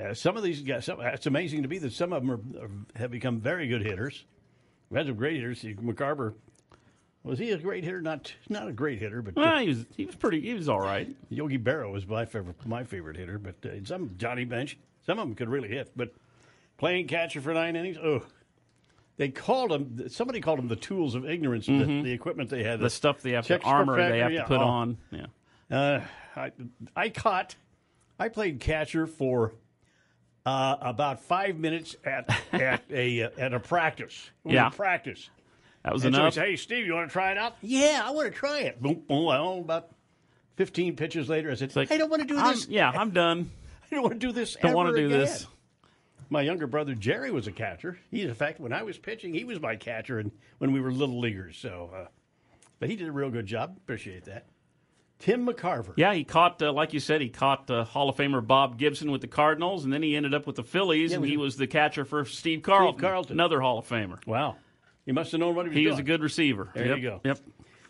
[0.00, 2.64] uh, some of these guys, some, it's amazing to me that some of them are,
[2.64, 4.24] are, have become very good hitters.
[4.90, 5.62] We had some great hitters.
[5.62, 6.34] McCarver,
[7.22, 8.00] was he a great hitter?
[8.00, 10.80] Not not a great hitter, but Well, he was he was pretty he was all
[10.80, 11.08] right.
[11.28, 13.38] Yogi Berra was my favorite my favorite hitter.
[13.38, 15.90] But uh, some Johnny Bench, some of them could really hit.
[15.94, 16.14] But
[16.78, 18.24] playing catcher for nine innings, oh,
[19.18, 20.08] they called them.
[20.08, 21.66] Somebody called them the tools of ignorance.
[21.66, 22.04] The, Mhm.
[22.04, 24.60] the equipment they had, The stuff they have to armor they factor, have to put
[24.60, 24.64] oh.
[24.64, 24.96] on.
[25.10, 25.26] Yeah.
[25.70, 26.00] Uh,
[26.34, 26.52] I,
[26.96, 27.56] I caught,
[28.18, 29.52] I played catcher for
[30.44, 34.30] uh, about five minutes at at a uh, at a practice.
[34.44, 34.70] Yeah.
[34.70, 35.28] practice.
[35.84, 36.34] That was and so he enough.
[36.34, 37.54] said, hey, Steve, you want to try it out?
[37.62, 38.82] Yeah, I want to try it.
[38.82, 39.24] Boom, boom.
[39.24, 39.88] Well, about
[40.56, 42.66] fifteen pitches later, I said, I don't want to do I'm- this.
[42.68, 43.50] yeah, I'm done.
[43.90, 44.56] I don't want to do this.
[44.60, 45.46] Don't wanna do again." this.
[46.30, 47.98] My younger brother Jerry was a catcher.
[48.10, 50.92] He, in fact, when I was pitching, he was my catcher, and when we were
[50.92, 51.56] little leaguers.
[51.56, 52.06] So, uh,
[52.80, 53.78] but he did a real good job.
[53.78, 54.44] Appreciate that.
[55.18, 55.92] Tim McCarver.
[55.96, 59.10] Yeah, he caught, uh, like you said, he caught uh, Hall of Famer Bob Gibson
[59.10, 61.56] with the Cardinals, and then he ended up with the Phillies, Yeah, and he was
[61.56, 63.32] the catcher for Steve Carlton, Carlton.
[63.36, 64.24] another Hall of Famer.
[64.26, 64.56] Wow,
[65.04, 65.92] he must have known what he was He doing.
[65.94, 66.70] was a good receiver.
[66.74, 67.20] There Yep, you go.
[67.24, 67.38] Yep.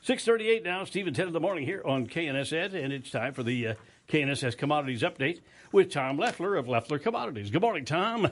[0.00, 3.42] 638 now, Steve and Ted in the morning here on KNSS, and it's time for
[3.42, 3.74] the uh,
[4.08, 5.40] KNSS Commodities Update
[5.72, 7.50] with Tom Leffler of Leffler Commodities.
[7.50, 8.28] Good morning, Tom.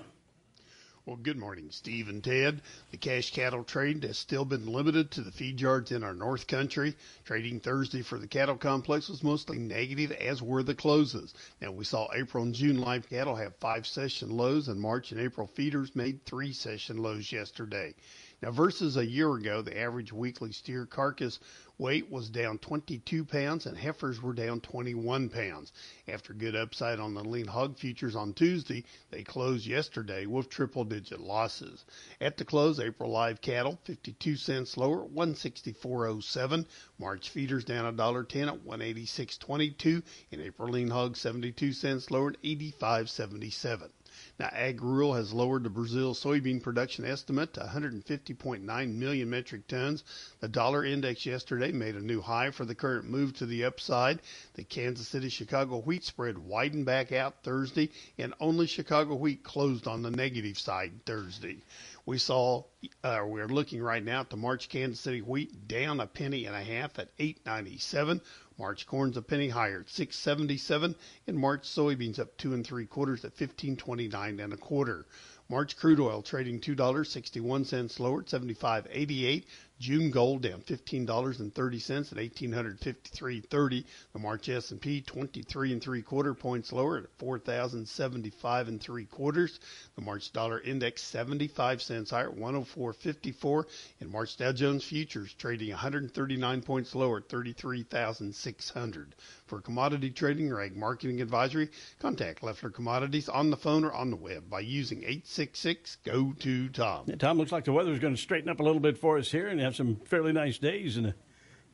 [1.07, 2.63] Well, good morning, Steve and Ted.
[2.91, 6.49] The cash cattle trade has still been limited to the feed yards in our North
[6.49, 6.97] Country.
[7.25, 11.33] Trading Thursday for the cattle complex was mostly negative, as were the closes.
[11.61, 15.21] Now, we saw April and June live cattle have five session lows, and March and
[15.21, 17.95] April feeders made three session lows yesterday.
[18.43, 21.41] Now, versus a year ago, the average weekly steer carcass
[21.79, 25.73] weight was down 22 pounds and heifers were down 21 pounds.
[26.07, 30.85] After good upside on the lean hog futures on Tuesday, they closed yesterday with triple
[30.85, 31.87] digit losses.
[32.21, 36.67] At the close, April live cattle 52 cents lower, at 164.07.
[36.99, 40.03] March feeders down $1.10 at 186.22.
[40.31, 43.91] And April lean hog 72 cents lower at 85.77.
[44.39, 50.05] Now, Ag Rural has lowered the Brazil soybean production estimate to 150.9 million metric tons.
[50.41, 54.21] The dollar index yesterday made a new high for the current move to the upside.
[54.55, 59.87] The Kansas City Chicago wheat spread widened back out Thursday, and only Chicago wheat closed
[59.87, 61.63] on the negative side Thursday.
[62.05, 62.65] We saw,
[63.03, 66.55] uh, we're looking right now at the March Kansas City wheat down a penny and
[66.55, 68.21] a half at 8.97.
[68.59, 70.95] March corn's a penny higher at 6.77,
[71.27, 75.07] and March soybeans up two and three quarters at 15.29 and a quarter.
[75.49, 79.45] March crude oil trading two dollars sixty one cents lower at 75.88.
[79.79, 83.85] June gold down fifteen dollars and thirty cents at eighteen hundred fifty three thirty.
[84.13, 87.87] The March S and P twenty three and three quarter points lower at four thousand
[87.87, 89.61] seventy five and three quarters.
[89.95, 93.67] The March dollar index seventy five cents higher at one hundred four fifty four.
[94.01, 97.83] And March Dow Jones futures trading one hundred thirty nine points lower at thirty three
[97.83, 99.15] thousand six hundred.
[99.47, 104.11] For commodity trading or ag marketing advisory, contact Leffler Commodities on the phone or on
[104.11, 107.07] the web by using eight six six go to Tom.
[107.19, 109.31] Tom, looks like the weather is going to straighten up a little bit for us
[109.31, 111.15] here and have some fairly nice days in the,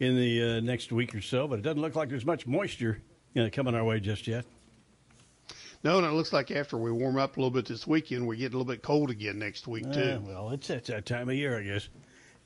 [0.00, 3.00] in the uh, next week or so, but it doesn't look like there's much moisture
[3.34, 4.44] you know, coming our way just yet.
[5.84, 8.36] No, and it looks like after we warm up a little bit this weekend, we
[8.36, 10.22] get a little bit cold again next week Uh, too.
[10.26, 11.88] well, it's, it's that time of year, I guess.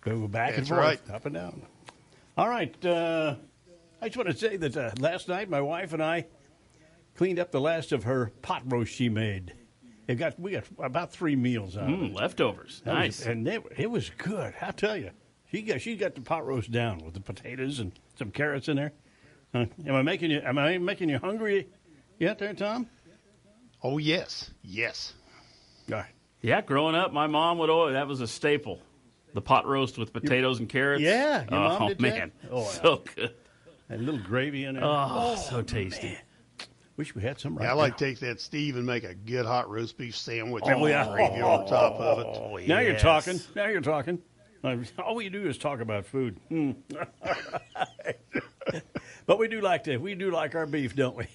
[0.00, 1.00] Go back and That's forth, right.
[1.10, 1.62] up and down.
[2.38, 2.84] All right.
[2.84, 3.34] Uh,
[4.00, 6.26] I just want to say that uh, last night my wife and I
[7.14, 9.52] cleaned up the last of her pot roast she made.
[10.06, 12.14] It got we got about three meals out of Mm, it.
[12.14, 12.80] leftovers.
[12.84, 13.26] That was- Nice.
[13.26, 14.54] and it, it was good.
[14.62, 15.10] I tell you,
[15.56, 18.76] she got she got the pot roast down with the potatoes and some carrots in
[18.76, 18.92] there.
[19.54, 20.40] Uh, am I making you?
[20.44, 21.68] Am I making you hungry
[22.18, 22.86] yet, there, Tom?
[23.82, 25.14] Oh yes, yes.
[25.90, 26.06] All right.
[26.42, 28.80] Yeah, growing up, my mom would always, that was a staple.
[29.32, 31.02] The pot roast with potatoes and carrots.
[31.02, 32.00] Yeah, your oh, mom did that?
[32.00, 32.32] man.
[32.50, 33.34] Oh, so good.
[33.88, 34.84] And a little gravy in there.
[34.84, 36.18] Oh, so tasty.
[36.96, 37.80] Wish we had some right Yeah, I now.
[37.80, 40.90] like to take that Steve and make a good hot roast beef sandwich Oh, with
[40.90, 41.06] yeah.
[41.12, 42.26] gravy on top of it.
[42.26, 43.40] Oh, Now you're talking.
[43.54, 44.18] Now you're talking.
[44.98, 46.38] All we do is talk about food.
[46.48, 46.72] Hmm.
[49.26, 49.96] but we do like to.
[49.98, 51.26] We do like our beef, don't we?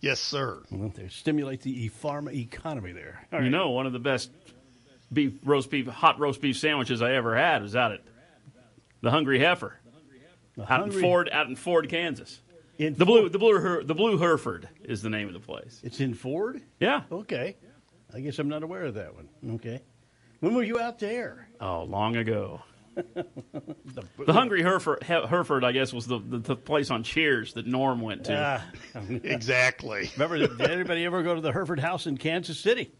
[0.00, 0.62] Yes, sir.
[0.70, 3.26] Well, they stimulate the e- farm economy there.
[3.32, 4.30] All You know, one of the best
[5.12, 8.00] beef roast beef hot roast beef sandwiches I ever had was out at
[9.00, 9.76] the Hungry Heifer,
[10.60, 12.40] out Hungry- in Ford, out in Ford, Kansas.
[12.78, 15.80] In the blue, the blue, Her- the blue Hereford is the name of the place.
[15.82, 16.62] It's in Ford.
[16.78, 17.02] Yeah.
[17.10, 17.56] Okay.
[18.14, 19.28] I guess I'm not aware of that one.
[19.56, 19.80] Okay.
[20.40, 21.48] When were you out there?
[21.60, 22.62] Oh, long ago.
[24.26, 28.00] The Hungry Hereford, Hereford, I guess, was the, the, the place on Cheers that Norm
[28.00, 28.62] went to.
[28.94, 29.00] Ah.
[29.08, 30.10] exactly.
[30.16, 32.90] Remember, did anybody ever go to the Hereford House in Kansas City?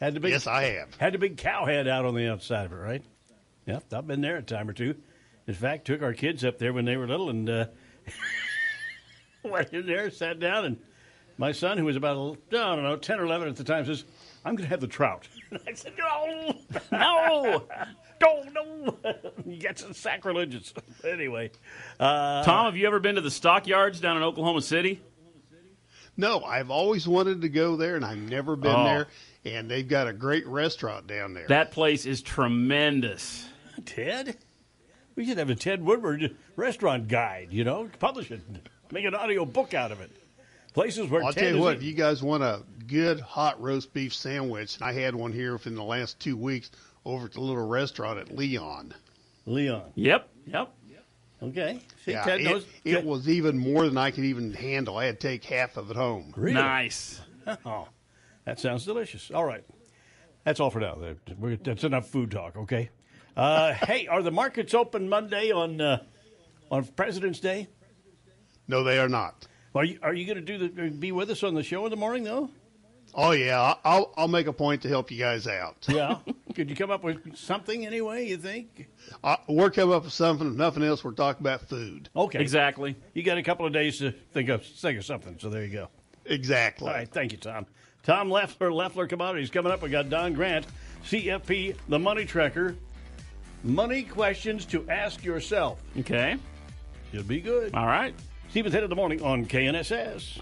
[0.00, 0.94] Had the big, Yes, I have.
[0.96, 3.02] Had the big cow head out on the outside of it, right?
[3.66, 4.94] Yep, I've been there a time or two.
[5.46, 7.66] In fact, took our kids up there when they were little and uh,
[9.42, 10.76] went in there, sat down, and
[11.38, 14.04] my son, who was about, I don't know, 10 or 11 at the time, says,
[14.44, 15.28] I'm going to have the trout.
[15.66, 16.54] I said, no,
[16.90, 17.62] no,
[18.20, 18.96] no, no.
[19.46, 20.72] That's sacrilegious.
[21.04, 21.50] anyway.
[21.98, 25.00] Uh, Tom, have you ever been to the stockyards down in Oklahoma City?
[26.16, 28.84] No, I've always wanted to go there, and I've never been Oh.
[28.84, 29.06] there.
[29.44, 31.46] And they've got a great restaurant down there.
[31.48, 33.48] That place is tremendous.
[33.86, 34.36] Ted?
[35.16, 38.42] We should have a Ted Woodward restaurant guide, you know, publish it,
[38.92, 40.10] make an audio book out of it.
[40.74, 43.60] Places where I'll Ted tell you is what, if you guys want a good hot
[43.60, 46.70] roast beef sandwich, and I had one here within the last two weeks
[47.04, 48.92] over at the little restaurant at Leon.
[49.46, 49.92] Leon.
[49.94, 50.74] Yep, yep.
[51.42, 51.80] Okay.
[52.04, 52.66] See, yeah, Ted it, knows.
[52.84, 54.98] it was even more than I could even handle.
[54.98, 56.34] I had to take half of it home.
[56.36, 56.54] Really?
[56.54, 57.20] Nice.
[57.64, 57.88] Oh,
[58.44, 59.30] that sounds delicious.
[59.34, 59.64] All right.
[60.44, 60.98] That's all for now.
[61.64, 62.90] That's enough food talk, okay?
[63.34, 66.02] Uh, hey, are the markets open Monday on uh,
[66.70, 67.66] on President's Day?
[68.68, 69.48] No, they are not.
[69.74, 71.90] Are you, are you going to do the, be with us on the show in
[71.90, 72.50] the morning, though?
[73.14, 75.76] Oh yeah, I'll I'll make a point to help you guys out.
[75.88, 76.18] Yeah.
[76.54, 78.88] Could you come up with something anyway, you think?
[79.22, 80.48] Uh, we're coming up with something.
[80.48, 82.08] If nothing else, we're talking about food.
[82.14, 82.40] Okay.
[82.40, 82.96] Exactly.
[83.14, 85.36] You got a couple of days to think of think of something.
[85.40, 85.88] So there you go.
[86.24, 86.88] Exactly.
[86.88, 87.08] All right.
[87.08, 87.66] Thank you, Tom.
[88.02, 89.82] Tom Leffler, Leffler Commodities coming up.
[89.82, 90.66] We got Don Grant,
[91.04, 92.76] CFP, the Money Tracker.
[93.62, 95.80] Money questions to ask yourself.
[95.98, 96.36] Okay.
[97.12, 97.74] You'll be good.
[97.74, 98.14] All right.
[98.48, 100.40] Steve and Ted of the Morning on KNSS.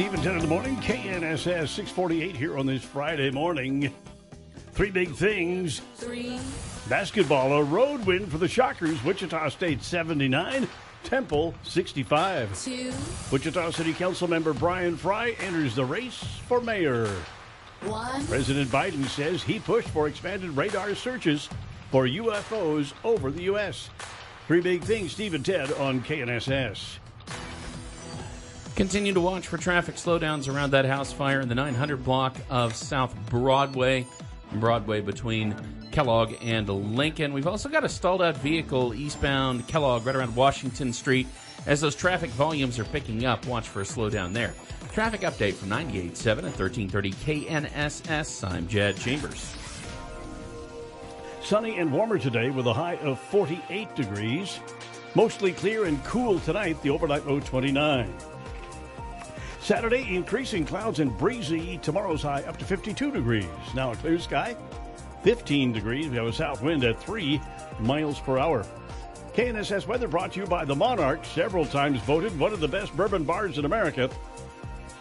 [0.00, 3.92] Steve and Ted of the Morning, KNSS 648 here on this Friday morning.
[4.72, 5.82] Three big things.
[5.96, 6.40] Three.
[6.88, 9.04] Basketball, a road win for the Shockers.
[9.04, 10.66] Wichita State 79,
[11.04, 12.64] Temple 65.
[12.64, 12.92] Two.
[13.30, 17.14] Wichita City Council member Bryan Frye enters the race for mayor.
[17.82, 18.26] One.
[18.26, 21.50] President Biden says he pushed for expanded radar searches
[21.90, 23.90] for UFOs over the U.S.
[24.46, 26.99] Three big things, Steve and Ted on KNSS.
[28.80, 32.74] Continue to watch for traffic slowdowns around that house fire in the 900 block of
[32.74, 34.06] South Broadway,
[34.54, 35.54] Broadway between
[35.92, 37.34] Kellogg and Lincoln.
[37.34, 41.26] We've also got a stalled out vehicle eastbound Kellogg right around Washington Street.
[41.66, 44.54] As those traffic volumes are picking up, watch for a slowdown there.
[44.94, 48.50] Traffic update from 98.7 and 1330 KNSS.
[48.50, 49.54] I'm Jed Chambers.
[51.42, 54.58] Sunny and warmer today with a high of 48 degrees.
[55.14, 58.10] Mostly clear and cool tonight, the overnight low 29.
[59.60, 61.78] Saturday, increasing clouds and breezy.
[61.78, 63.44] Tomorrow's high up to 52 degrees.
[63.74, 64.56] Now a clear sky,
[65.22, 66.08] 15 degrees.
[66.08, 67.40] We have a south wind at 3
[67.78, 68.64] miles per hour.
[69.34, 72.96] KNSS weather brought to you by the Monarch, several times voted one of the best
[72.96, 74.10] bourbon bars in America.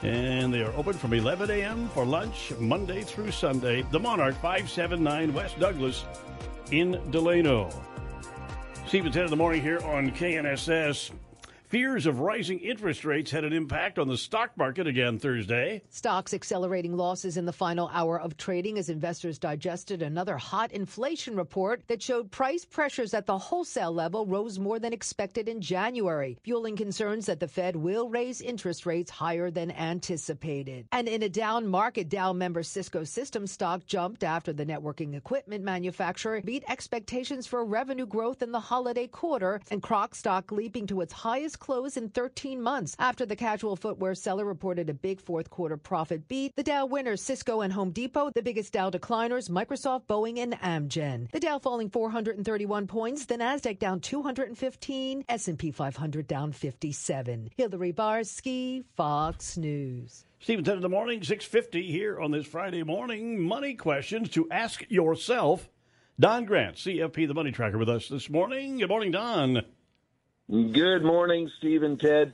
[0.03, 1.89] And they are open from 11 a.m.
[1.89, 3.81] for lunch Monday through Sunday.
[3.91, 6.05] The Monarch, 579 West Douglas
[6.71, 7.69] in Delano.
[8.87, 11.11] Steve and Ted in the morning here on KNSS.
[11.69, 15.83] Fears of rising interest rates had an impact on the stock market again Thursday.
[15.91, 21.35] Stocks accelerating losses in the final hour of trading as investors digested another hot inflation
[21.35, 26.39] report that showed price pressures at the wholesale level rose more than expected in January,
[26.43, 30.87] fueling concerns that the Fed will raise interest rates higher than anticipated.
[30.91, 35.63] And in a down market, Dow member Cisco Systems stock jumped after the networking equipment
[35.63, 41.01] manufacturer beat expectations for revenue growth in the holiday quarter, and Croc stock leaping to
[41.01, 45.49] its highest close in 13 months after the casual footwear seller reported a big fourth
[45.49, 46.55] quarter profit beat.
[46.55, 51.29] The Dow winners Cisco and Home Depot, the biggest Dow decliners Microsoft, Boeing, and Amgen.
[51.31, 57.49] The Dow falling 431 points, the Nasdaq down 215, S&P 500 down 57.
[57.55, 60.25] Hillary Barsky, Fox News.
[60.41, 63.41] Steve and Ted in the morning, 650 here on this Friday morning.
[63.41, 65.69] Money questions to ask yourself.
[66.19, 68.77] Don Grant, CFP, the money tracker, with us this morning.
[68.77, 69.63] Good morning, Don.
[70.49, 72.33] Good morning, Steve and Ted.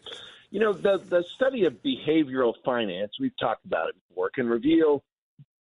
[0.50, 5.04] You know, the, the study of behavioral finance, we've talked about it before, can reveal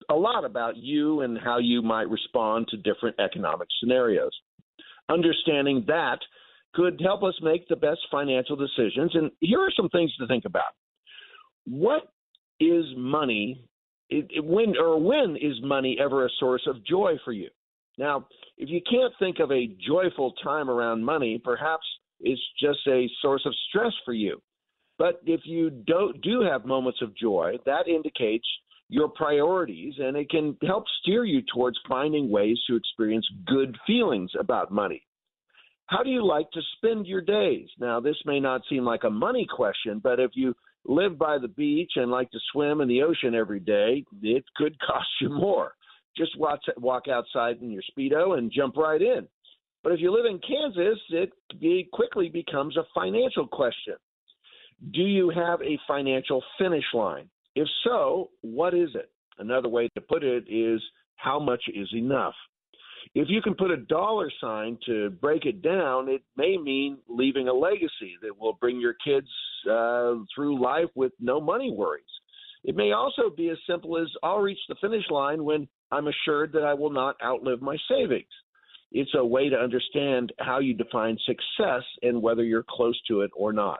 [0.09, 4.31] a lot about you and how you might respond to different economic scenarios.
[5.09, 6.19] Understanding that
[6.73, 9.11] could help us make the best financial decisions.
[9.15, 10.63] And here are some things to think about.
[11.65, 12.03] What
[12.61, 13.65] is money?
[14.09, 17.49] It, it, when or when is money ever a source of joy for you?
[17.97, 18.27] Now,
[18.57, 21.83] if you can't think of a joyful time around money, perhaps
[22.19, 24.41] it's just a source of stress for you.
[24.97, 28.47] But if you don't do have moments of joy, that indicates
[28.87, 34.31] your priorities and it can help steer you towards finding ways to experience good feelings
[34.39, 35.03] about money.
[35.87, 37.67] How do you like to spend your days?
[37.79, 40.55] Now, this may not seem like a money question, but if you
[40.85, 44.79] live by the beach and like to swim in the ocean every day, it could
[44.87, 45.73] cost you more.
[46.17, 49.27] Just watch, walk outside in your Speedo and jump right in.
[49.85, 51.31] But if you live in Kansas, it
[51.61, 53.93] be, quickly becomes a financial question.
[54.91, 57.29] Do you have a financial finish line?
[57.53, 59.11] If so, what is it?
[59.37, 60.81] Another way to put it is
[61.17, 62.33] how much is enough?
[63.13, 67.47] If you can put a dollar sign to break it down, it may mean leaving
[67.47, 69.29] a legacy that will bring your kids
[69.69, 72.03] uh, through life with no money worries.
[72.63, 76.53] It may also be as simple as I'll reach the finish line when I'm assured
[76.53, 78.25] that I will not outlive my savings.
[78.91, 83.31] It's a way to understand how you define success and whether you're close to it
[83.35, 83.79] or not.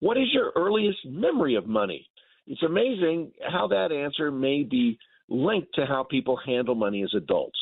[0.00, 2.08] What is your earliest memory of money?
[2.46, 7.58] It's amazing how that answer may be linked to how people handle money as adults.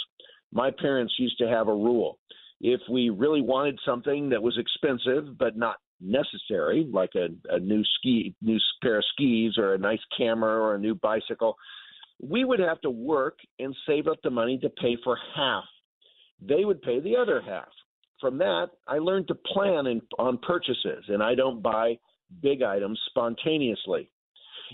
[0.53, 2.19] My parents used to have a rule.
[2.61, 7.83] If we really wanted something that was expensive but not necessary, like a, a new
[7.99, 11.57] ski, new pair of skis, or a nice camera, or a new bicycle,
[12.23, 15.65] we would have to work and save up the money to pay for half.
[16.41, 17.69] They would pay the other half.
[18.21, 21.99] From that, I learned to plan in, on purchases, and I don't buy
[22.43, 24.11] big items spontaneously.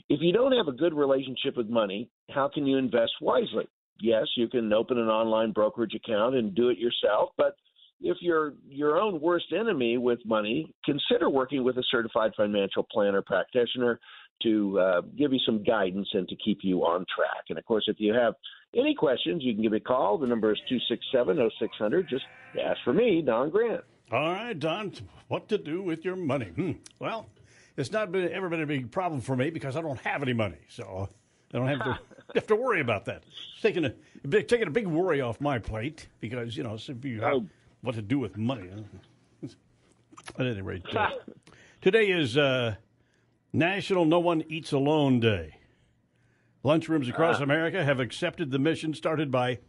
[0.08, 3.66] If you don't have a good relationship with money, how can you invest wisely?
[4.00, 7.56] Yes, you can open an online brokerage account and do it yourself, but
[8.00, 13.22] if you're your own worst enemy with money, consider working with a certified financial planner
[13.22, 13.98] practitioner
[14.42, 17.44] to uh, give you some guidance and to keep you on track.
[17.48, 18.34] And of course, if you have
[18.74, 20.18] any questions, you can give me a call.
[20.18, 22.08] The number is 267 0600.
[22.08, 22.24] Just
[22.62, 23.82] ask for me, Don Grant.
[24.12, 24.92] All right, Don,
[25.28, 26.46] what to do with your money?
[26.46, 26.72] Hmm.
[27.00, 27.26] Well,
[27.76, 30.32] it's not been, ever been a big problem for me because I don't have any
[30.32, 31.08] money, so
[31.52, 31.98] I don't have to
[32.34, 33.24] have to worry about that.
[33.26, 33.94] It's taking a
[34.28, 37.42] big, taking a big worry off my plate because you know you have
[37.82, 38.70] what to do with money.
[40.38, 41.10] At any rate, uh,
[41.80, 42.74] today is uh,
[43.56, 45.56] National No One Eats Alone Day.
[46.62, 47.42] Lunchrooms across Ah.
[47.42, 49.60] America have accepted the mission started by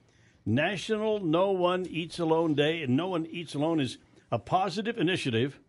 [0.45, 3.97] National No One Eats Alone Day, and No One Eats Alone is
[4.29, 5.61] a positive initiative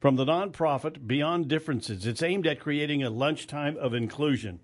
[0.00, 2.06] from the nonprofit Beyond Differences.
[2.06, 4.58] It's aimed at creating a lunchtime of inclusion.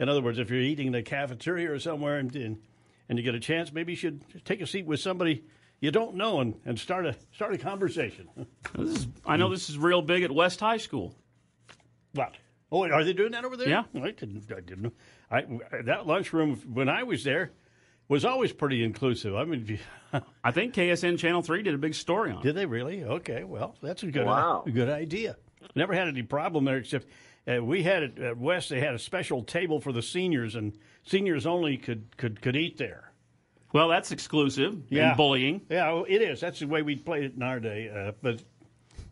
[0.00, 2.62] In other words, if you're eating in a cafeteria or somewhere and, and,
[3.10, 5.44] and you get a chance, maybe you should take a seat with somebody
[5.80, 8.26] you don't know and, and start a start a conversation.
[8.74, 11.14] This is, I know this is real big at West High School.
[12.12, 12.34] What?
[12.70, 13.68] Oh, are they doing that over there?
[13.68, 13.82] Yeah.
[13.94, 14.50] I didn't.
[14.50, 14.82] I didn't.
[14.82, 14.92] know.
[15.30, 15.44] I,
[15.84, 17.52] that lunchroom when I was there
[18.08, 19.34] was always pretty inclusive.
[19.34, 19.78] I mean,
[20.44, 22.42] I think KSN Channel Three did a big story on it.
[22.42, 23.04] Did they really?
[23.04, 24.64] Okay, well, that's a good Wow.
[24.66, 25.36] a good idea.
[25.74, 27.06] Never had any problem there except
[27.46, 28.70] uh, we had it at West.
[28.70, 32.78] They had a special table for the seniors, and seniors only could could could eat
[32.78, 33.12] there.
[33.72, 35.62] Well, that's exclusive and bullying.
[35.70, 36.40] Yeah, well, it is.
[36.40, 37.90] That's the way we played it in our day.
[37.90, 38.42] Uh, but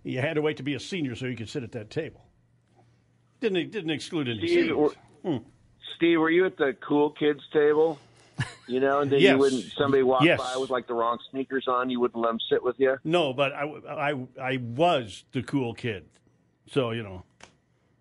[0.02, 2.22] you had to wait to be a senior so you could sit at that table.
[3.40, 4.92] Didn't didn't exclude any Steve, were,
[5.24, 5.36] Hmm.
[5.96, 7.98] Steve, were you at the cool kids table?
[8.66, 9.32] You know, and then Yes.
[9.32, 9.64] you wouldn't.
[9.76, 10.38] Somebody walked Yes.
[10.40, 11.90] by with like the wrong sneakers on.
[11.90, 12.96] You wouldn't let them sit with you.
[13.04, 16.04] No, but I, I, I was the cool kid.
[16.70, 17.24] So, you know,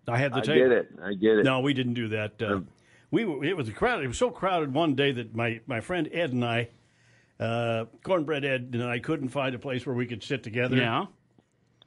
[0.08, 0.68] I had the I table.
[0.68, 0.88] get it.
[1.02, 1.44] I get it.
[1.44, 2.40] No, we didn't do that.
[2.40, 2.60] Uh,
[3.10, 4.04] we were, it was crowded.
[4.04, 6.68] It was so crowded one day that my, my friend Ed and I,
[7.38, 10.76] uh, Cornbread Ed and I couldn't find a place where we could sit together.
[10.76, 11.06] Yeah.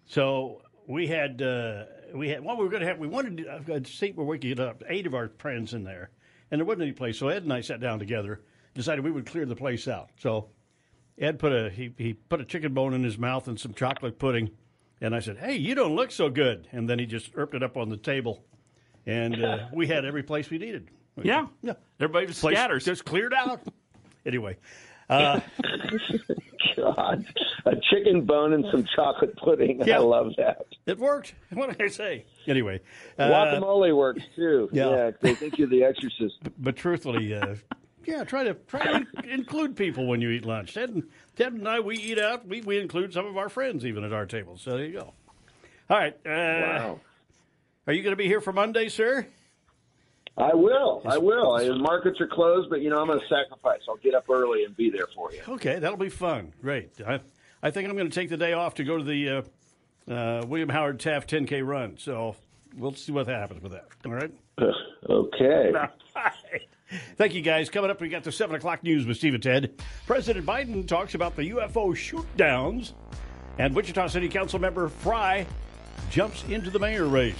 [0.05, 3.51] So we had uh, we had what we were going to have we wanted to
[3.51, 6.11] have a seat where we could get up eight of our friends in there,
[6.51, 7.17] and there wasn't any place.
[7.17, 8.41] So Ed and I sat down together,
[8.73, 10.09] decided we would clear the place out.
[10.19, 10.49] So
[11.17, 14.19] Ed put a he, he put a chicken bone in his mouth and some chocolate
[14.19, 14.51] pudding,
[15.01, 17.63] and I said, "Hey, you don't look so good." And then he just erped it
[17.63, 18.43] up on the table,
[19.05, 20.89] and uh, we had every place we needed.
[21.21, 21.47] Yeah.
[21.61, 21.73] yeah.
[21.99, 22.85] Everybody Place scatters.
[22.85, 23.61] just cleared out.
[24.25, 24.57] anyway,
[25.09, 25.39] uh,
[26.75, 27.25] God,
[27.65, 29.81] a chicken bone and some chocolate pudding.
[29.85, 29.97] Yeah.
[29.97, 30.65] I love that.
[30.85, 31.33] it worked.
[31.53, 32.25] What did I say?
[32.47, 32.79] Anyway,
[33.19, 34.69] uh, Guacamole works too.
[34.73, 34.89] yeah.
[34.89, 36.35] Yeah, they think you're the exorcist.
[36.57, 37.55] but truthfully, uh,
[38.05, 40.73] yeah, try to try to in- include people when you eat lunch.
[40.73, 41.03] Ted and,
[41.35, 42.47] Ted and I, we eat out.
[42.47, 44.57] We, we include some of our friends even at our table.
[44.57, 45.13] So there you go.
[45.89, 46.13] All right.
[46.25, 46.99] Uh, Wow.
[47.85, 49.27] Are you going to be here for Monday, sir?
[50.37, 51.01] I will.
[51.05, 51.53] I will.
[51.53, 53.81] I, markets are closed, but you know I'm going to sacrifice.
[53.87, 55.41] I'll get up early and be there for you.
[55.47, 56.53] Okay, that'll be fun.
[56.61, 56.99] Great.
[57.05, 57.19] I,
[57.61, 60.45] I think I'm going to take the day off to go to the uh, uh,
[60.47, 61.97] William Howard Taft 10K run.
[61.97, 62.35] So
[62.75, 63.87] we'll see what happens with that.
[64.05, 64.31] All right.
[65.09, 65.73] Okay.
[67.17, 67.69] Thank you, guys.
[67.69, 69.73] Coming up, we got the 7 o'clock news with Steve and Ted.
[70.07, 72.93] President Biden talks about the UFO shoot downs,
[73.57, 75.45] and Wichita City Council member Frye
[76.09, 77.35] jumps into the mayor race.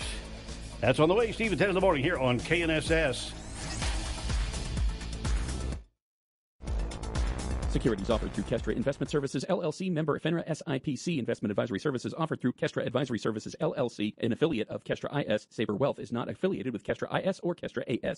[0.83, 3.31] That's on the way, Steve, at 10 in the morning here on KNSS.
[7.71, 11.17] Securities offered through Kestra Investment Services LLC, member FINRA SIPC.
[11.17, 15.47] Investment advisory services offered through Kestra Advisory Services LLC, an affiliate of Kestra IS.
[15.49, 18.11] Saber Wealth is not affiliated with Kestra IS or Kestra AS.